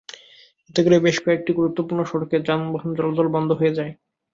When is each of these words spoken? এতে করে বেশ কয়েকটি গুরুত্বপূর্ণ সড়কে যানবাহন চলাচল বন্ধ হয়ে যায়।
এতে 0.69 0.81
করে 0.83 0.97
বেশ 1.05 1.17
কয়েকটি 1.23 1.51
গুরুত্বপূর্ণ 1.55 2.01
সড়কে 2.05 2.37
যানবাহন 2.47 2.91
চলাচল 2.97 3.27
বন্ধ 3.35 3.49
হয়ে 3.59 3.75
যায়। 3.77 3.91